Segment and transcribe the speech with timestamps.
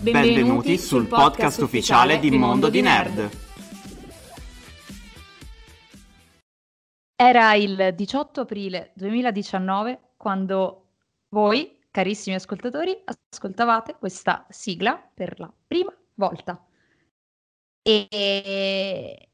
[0.00, 3.30] Benvenuti, Benvenuti sul podcast, podcast ufficiale di Mondo di Nerd.
[7.16, 10.90] Era il 18 aprile 2019 quando
[11.30, 12.96] voi, carissimi ascoltatori,
[13.28, 16.64] ascoltavate questa sigla per la prima volta.
[17.82, 19.28] E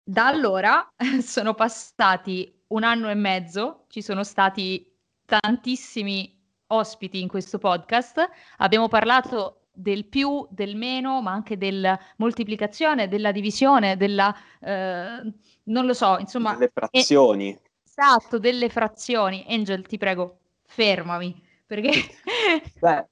[0.00, 7.58] da allora sono passati un anno e mezzo, ci sono stati tantissimi ospiti in questo
[7.58, 8.24] podcast,
[8.58, 14.34] abbiamo parlato del più, del meno, ma anche della moltiplicazione, della divisione, della...
[14.60, 15.32] Eh,
[15.64, 16.54] non lo so, insomma...
[16.54, 17.54] Delle frazioni.
[17.54, 19.44] È, esatto, delle frazioni.
[19.48, 21.90] Angel, ti prego, fermami, perché...
[22.80, 23.06] Beh,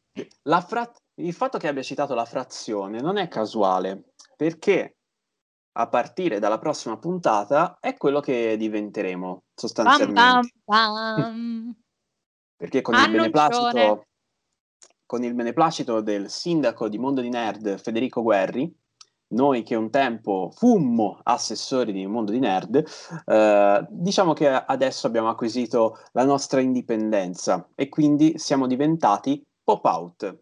[0.67, 0.92] fra...
[1.14, 4.97] il fatto che abbia citato la frazione non è casuale, perché
[5.78, 10.20] a partire dalla prossima puntata è quello che diventeremo sostanzialmente.
[10.20, 11.77] Bam, bam, bam.
[12.56, 14.06] perché con il beneplacito
[15.07, 18.71] con il beneplacito del sindaco di Mondo di Nerd Federico Guerri,
[19.29, 22.85] noi che un tempo fummo assessori di Mondo di Nerd,
[23.25, 30.39] eh, diciamo che adesso abbiamo acquisito la nostra indipendenza e quindi siamo diventati pop-out.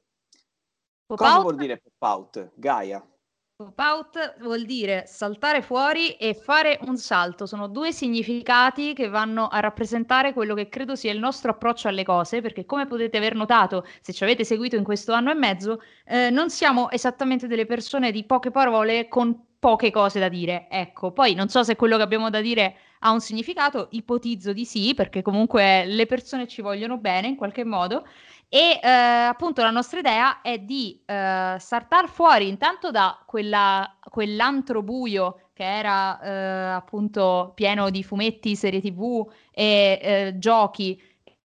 [1.07, 1.42] Pop Cosa out?
[1.42, 2.53] vuol dire pop-out?
[2.55, 3.07] Gaia.
[3.56, 7.47] Pop out vuol dire saltare fuori e fare un salto.
[7.47, 12.02] Sono due significati che vanno a rappresentare quello che credo sia il nostro approccio alle
[12.02, 15.80] cose, perché come potete aver notato, se ci avete seguito in questo anno e mezzo,
[16.05, 20.66] eh, non siamo esattamente delle persone di poche parole con poche cose da dire.
[20.68, 22.77] Ecco, poi non so se quello che abbiamo da dire
[23.07, 27.65] ha un significato, ipotizzo di sì, perché comunque le persone ci vogliono bene in qualche
[27.65, 28.07] modo.
[28.48, 34.83] E eh, appunto la nostra idea è di eh, saltare fuori intanto da quella, quell'antro
[34.83, 36.31] buio che era eh,
[36.75, 41.01] appunto pieno di fumetti, serie tv e eh, giochi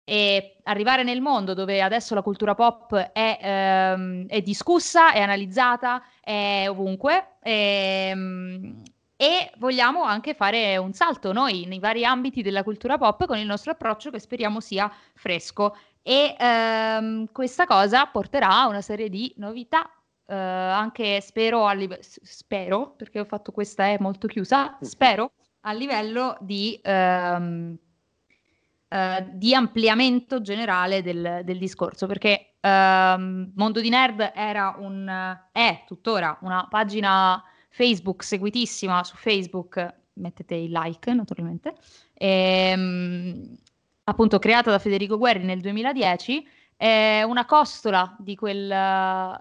[0.05, 6.03] e arrivare nel mondo dove adesso la cultura pop è, ehm, è discussa, è analizzata,
[6.21, 7.37] è ovunque.
[7.43, 8.83] E, ehm,
[9.23, 13.47] e vogliamo anche fare un salto noi nei vari ambiti della cultura pop con il
[13.47, 19.33] nostro approccio che speriamo sia fresco e ehm, questa cosa porterà a una serie di
[19.37, 19.89] novità.
[20.27, 26.37] Eh, anche spero, live- spero, perché ho fatto questa è molto chiusa, spero a livello
[26.41, 27.79] di, ehm,
[28.89, 35.85] eh, di ampliamento generale del, del discorso, perché ehm, Mondo di Nerd era un, è
[35.87, 37.41] tuttora una pagina
[37.73, 41.75] Facebook seguitissima su Facebook, mettete il like naturalmente,
[42.13, 43.57] ehm,
[44.05, 46.47] appunto creata da Federico Guerri nel 2010,
[46.77, 49.37] eh, una costola di, quel,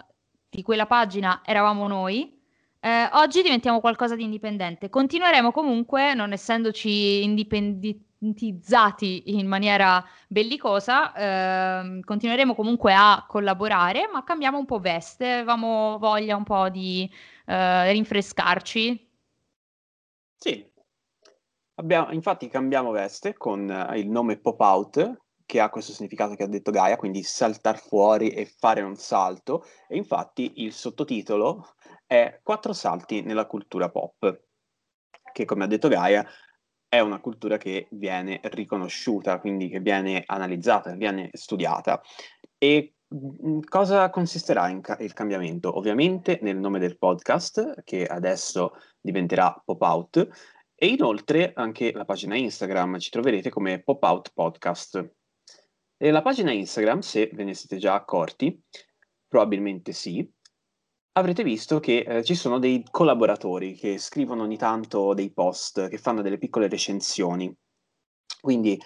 [0.48, 2.40] di, quella pagina eravamo noi.
[2.80, 4.88] Eh, oggi diventiamo qualcosa di indipendente.
[4.88, 14.58] Continueremo comunque, non essendoci indipendentizzati in maniera bellicosa, eh, continueremo comunque a collaborare, ma cambiamo
[14.58, 17.08] un po' veste, avevamo voglia un po' di
[17.52, 19.10] eh, rinfrescarci.
[20.36, 20.72] Sì,
[21.76, 26.42] Abbiamo, infatti cambiamo veste con uh, il nome Pop Out, che ha questo significato che
[26.42, 31.74] ha detto Gaia, quindi saltar fuori e fare un salto, e infatti il sottotitolo
[32.06, 34.42] è Quattro salti nella cultura pop,
[35.32, 36.24] che come ha detto Gaia
[36.88, 42.02] è una cultura che viene riconosciuta, quindi che viene analizzata, viene studiata.
[42.58, 42.96] E
[43.68, 45.76] cosa consisterà ca- il cambiamento?
[45.76, 50.28] Ovviamente nel nome del podcast, che adesso diventerà Pop Out,
[50.74, 55.14] e inoltre anche la pagina Instagram ci troverete come Pop Out Podcast.
[55.96, 58.60] E la pagina Instagram, se ve ne siete già accorti,
[59.28, 60.28] probabilmente sì,
[61.12, 65.98] avrete visto che eh, ci sono dei collaboratori che scrivono ogni tanto dei post, che
[65.98, 67.54] fanno delle piccole recensioni.
[68.40, 68.80] Quindi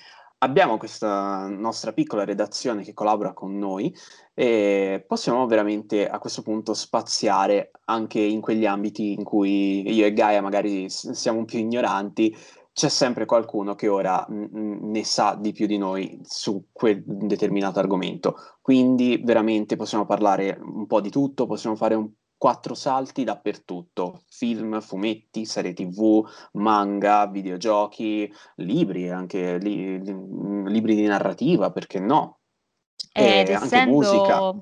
[0.46, 3.94] abbiamo questa nostra piccola redazione che collabora con noi
[4.32, 10.12] e possiamo veramente a questo punto spaziare anche in quegli ambiti in cui io e
[10.12, 12.34] Gaia magari siamo più ignoranti.
[12.72, 18.37] C'è sempre qualcuno che ora ne sa di più di noi su quel determinato argomento.
[18.60, 24.80] Quindi veramente possiamo parlare un po' di tutto, possiamo fare un quattro salti dappertutto, film,
[24.80, 30.14] fumetti, serie tv, manga, videogiochi, libri, anche li, li,
[30.70, 32.40] libri di narrativa, perché no?
[33.12, 34.52] Ed e essendo, musica.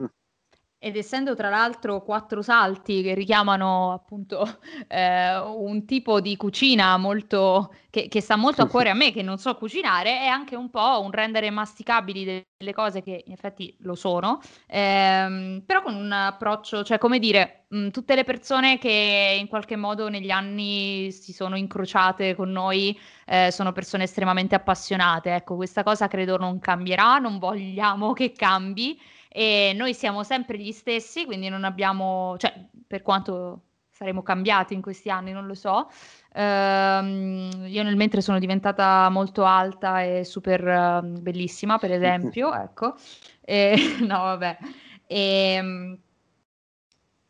[0.84, 7.74] Ed essendo tra l'altro quattro salti che richiamano appunto eh, un tipo di cucina molto
[7.88, 10.68] che, che, sta molto a cuore a me, che non so cucinare, è anche un
[10.68, 16.12] po' un rendere masticabili delle cose che in effetti lo sono, ehm, però con un
[16.12, 21.32] approccio, cioè come dire, mh, tutte le persone che in qualche modo negli anni si
[21.32, 25.34] sono incrociate con noi eh, sono persone estremamente appassionate.
[25.34, 29.00] Ecco, questa cosa credo non cambierà, non vogliamo che cambi
[29.36, 32.54] e noi siamo sempre gli stessi, quindi non abbiamo, cioè
[32.86, 35.90] per quanto saremo cambiati in questi anni, non lo so.
[36.32, 42.94] Uh, io nel mentre sono diventata molto alta e super uh, bellissima, per esempio, ecco.
[43.40, 44.56] E, no, vabbè.
[45.04, 45.98] E, um,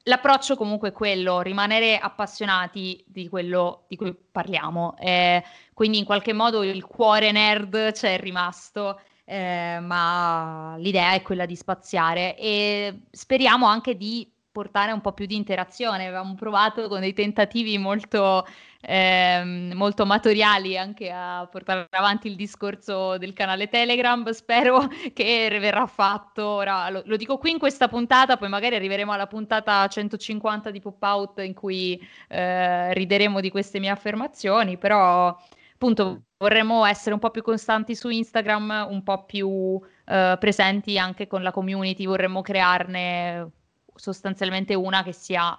[0.03, 4.95] l'approccio comunque è quello, rimanere appassionati di quello di cui parliamo.
[4.99, 5.43] Eh,
[5.73, 11.57] quindi in qualche modo il cuore nerd c'è rimasto eh, ma l'idea è quella di
[11.57, 16.07] spaziare e speriamo anche di portare un po' più di interazione.
[16.07, 18.47] Avevamo provato con dei tentativi molto,
[18.83, 24.31] ehm, molto amatoriali anche a portare avanti il discorso del canale Telegram.
[24.31, 26.47] Spero che verrà fatto.
[26.47, 30.79] Ora lo, lo, dico qui in questa puntata, poi magari arriveremo alla puntata 150 di
[30.79, 35.37] Pop Out in cui eh, rideremo di queste mie affermazioni, però
[35.85, 41.27] appunto vorremmo essere un po' più costanti su Instagram, un po' più eh, presenti anche
[41.27, 43.51] con la community, vorremmo crearne
[43.95, 45.59] sostanzialmente una che sia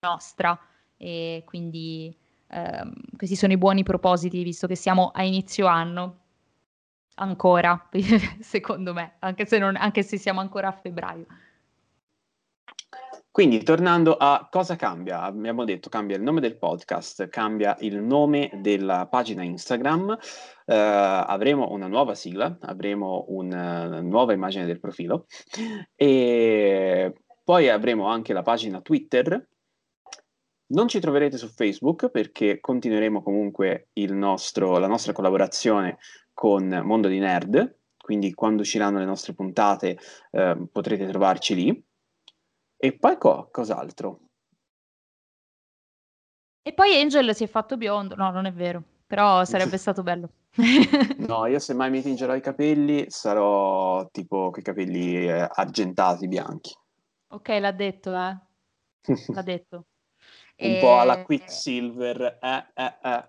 [0.00, 0.58] nostra.
[0.96, 2.14] E quindi
[2.48, 6.18] ehm, questi sono i buoni propositi visto che siamo a inizio anno.
[7.14, 7.88] Ancora
[8.40, 11.26] secondo me anche se, non, anche se siamo ancora a febbraio
[13.32, 18.50] quindi, tornando a cosa cambia, abbiamo detto cambia il nome del podcast, cambia il nome
[18.60, 20.18] della pagina Instagram,
[20.66, 25.24] eh, avremo una nuova sigla, avremo una eh, nuova immagine del profilo
[25.94, 29.48] e poi avremo anche la pagina Twitter.
[30.66, 35.96] Non ci troverete su Facebook perché continueremo comunque nostro, la nostra collaborazione
[36.34, 39.96] con Mondo di Nerd, quindi quando usciranno le nostre puntate
[40.32, 41.84] eh, potrete trovarci lì.
[42.84, 44.18] E poi co- cos'altro?
[46.62, 48.16] E poi Angel si è fatto biondo.
[48.16, 50.30] No, non è vero, però sarebbe stato bello.
[51.28, 56.74] no, io se mai mi tingerò i capelli sarò tipo quei capelli eh, argentati bianchi.
[57.28, 58.36] Ok, l'ha detto, eh.
[59.32, 59.86] L'ha detto.
[60.62, 60.78] Un e...
[60.80, 63.26] po' alla Quicksilver, eh, eh, eh.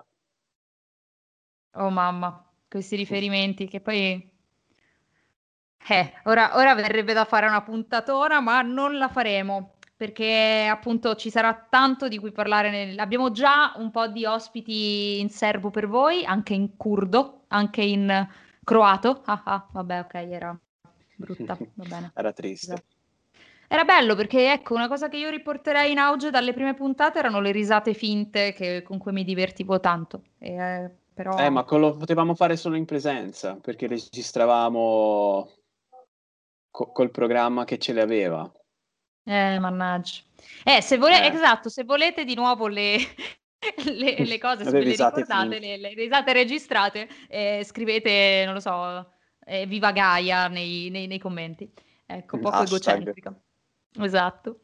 [1.75, 4.32] Oh mamma, questi riferimenti che poi
[5.87, 11.29] eh, ora, ora verrebbe da fare una puntatona, ma non la faremo perché appunto ci
[11.29, 12.69] sarà tanto di cui parlare.
[12.69, 12.99] Nel...
[12.99, 18.27] Abbiamo già un po' di ospiti in serbo per voi, anche in curdo, anche in
[18.63, 19.21] croato.
[19.25, 20.59] Ah, ah vabbè, ok, era
[21.15, 22.11] brutta, va bene.
[22.13, 22.73] era triste.
[22.73, 22.91] Esatto.
[23.69, 27.39] Era bello perché, ecco, una cosa che io riporterei in auge dalle prime puntate erano
[27.39, 30.21] le risate finte che, con cui mi divertivo tanto.
[30.37, 31.37] E, eh, però...
[31.37, 35.49] eh, ma lo potevamo fare solo in presenza perché registravamo
[36.73, 38.51] co- col programma che ce le aveva.
[39.25, 40.21] Eh, mannaggia.
[40.63, 41.35] Eh, se volete, eh.
[41.35, 42.97] esatto, se volete di nuovo le,
[43.85, 48.59] le, le cose, se ve le ricordate, le, le, risate registrate, eh, scrivete, non lo
[48.59, 49.13] so,
[49.45, 51.71] eh, Viva Gaia nei, nei, nei commenti.
[52.05, 52.67] Ecco, poco Hashtag.
[52.67, 53.41] egocentrica.
[53.99, 54.59] Esatto.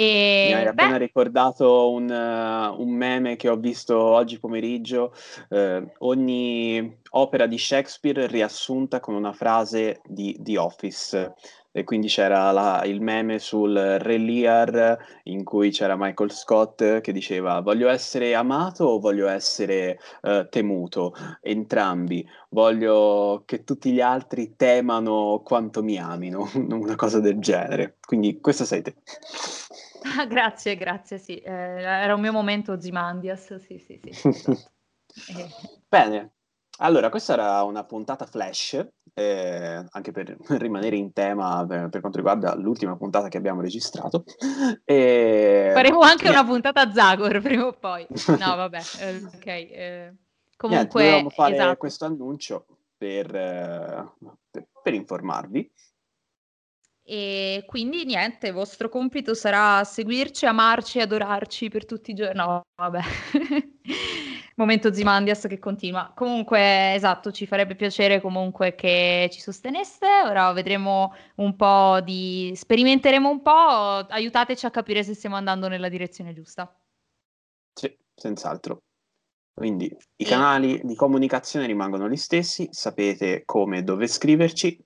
[0.00, 5.12] E, Mi hai appena ricordato un, uh, un, meme che ho visto oggi pomeriggio.
[5.50, 11.34] Uh, ogni opera di Shakespeare riassunta con una frase di The Office.
[11.72, 17.12] E quindi c'era la, il meme sul Re Lear in cui c'era Michael Scott che
[17.12, 21.14] diceva voglio essere amato o voglio essere uh, temuto?
[21.40, 22.28] Entrambi.
[22.50, 27.98] Voglio che tutti gli altri temano quanto mi amino, una cosa del genere.
[28.00, 28.96] Quindi questo sei te.
[30.18, 31.36] Ah, grazie, grazie, sì.
[31.36, 34.08] Eh, era un mio momento Zimandias, sì, sì, sì.
[34.08, 34.52] Esatto.
[35.36, 35.48] eh.
[35.88, 36.32] Bene,
[36.80, 42.18] allora questa era una puntata flash, eh, anche per rimanere in tema per, per, quanto
[42.18, 44.24] riguarda l'ultima puntata che abbiamo registrato.
[44.84, 45.70] E...
[45.72, 46.32] Faremo anche yeah.
[46.32, 48.06] una puntata Zagor prima o poi.
[48.26, 49.46] No, vabbè, eh, ok.
[49.46, 50.14] Eh,
[50.56, 51.76] comunque, yeah, dovevamo fare esatto.
[51.76, 54.12] questo annuncio per, eh,
[54.50, 55.70] per, per informarvi
[57.12, 62.36] e quindi niente, il vostro compito sarà seguirci, amarci, adorarci per tutti i giorni.
[62.36, 63.00] No, vabbè.
[64.60, 66.12] Momento Zimandias che continua.
[66.14, 70.06] Comunque, esatto, ci farebbe piacere comunque che ci sosteneste.
[70.24, 72.52] Ora vedremo un po' di...
[72.54, 76.70] sperimenteremo un po', aiutateci a capire se stiamo andando nella direzione giusta.
[77.72, 78.82] Sì, senz'altro.
[79.54, 84.78] Quindi i canali di comunicazione rimangono gli stessi, sapete come dove scriverci,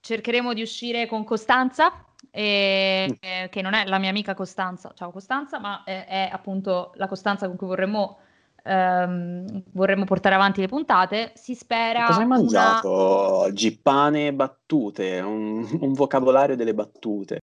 [0.00, 5.10] cercheremo di uscire con costanza e, eh, che non è la mia amica Costanza, ciao
[5.10, 8.18] Costanza, ma è, è appunto la Costanza con cui vorremmo,
[8.62, 11.32] ehm, vorremmo, portare avanti le puntate.
[11.34, 12.06] Si spera.
[12.06, 12.88] Cosa hai mangiato?
[12.88, 12.98] Una...
[13.46, 17.38] Oggi pane e battute, un, un vocabolario delle battute.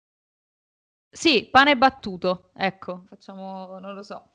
[1.10, 4.30] Sì, pane battuto, ecco, facciamo, non lo so.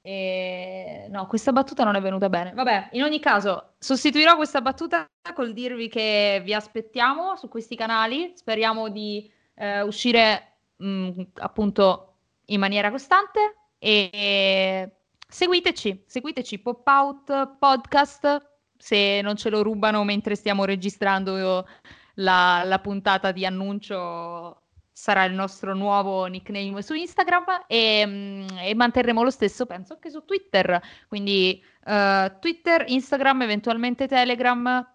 [0.00, 1.06] E...
[1.10, 2.52] No, questa battuta non è venuta bene.
[2.52, 8.32] Vabbè, in ogni caso, sostituirò questa battuta col dirvi che vi aspettiamo su questi canali.
[8.34, 12.14] Speriamo di eh, uscire mh, mm, appunto
[12.46, 14.90] in maniera costante e
[15.34, 21.66] seguiteci, seguiteci Pop Out Podcast se non ce lo rubano mentre stiamo registrando
[22.14, 24.62] la, la puntata di annuncio
[24.92, 30.08] sarà il nostro nuovo nickname su Instagram e, mm, e manterremo lo stesso penso anche
[30.08, 30.80] su Twitter.
[31.08, 34.88] Quindi uh, Twitter, Instagram, eventualmente Telegram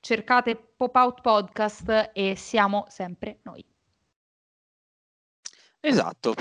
[0.00, 3.66] cercate Pop Out Podcast e siamo sempre noi.
[5.80, 6.34] Esatto,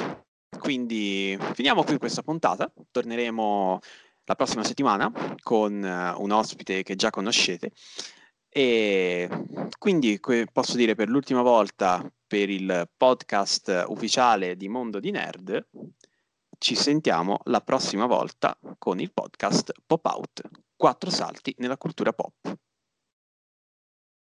[0.57, 3.79] quindi finiamo qui questa puntata, torneremo
[4.25, 7.71] la prossima settimana con uh, un ospite che già conoscete
[8.47, 9.29] e
[9.77, 15.67] quindi que- posso dire per l'ultima volta per il podcast ufficiale di Mondo di Nerd
[16.59, 20.41] ci sentiamo la prossima volta con il podcast Pop Out,
[20.75, 22.57] quattro salti nella cultura pop.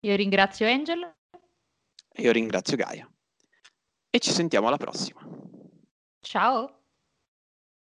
[0.04, 1.14] Io ringrazio Angel.
[2.16, 3.10] Io ringrazio Gaia
[4.08, 5.41] e ci sentiamo alla prossima.
[6.22, 6.81] Ciao!